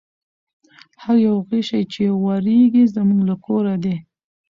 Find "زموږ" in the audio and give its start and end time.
2.93-3.21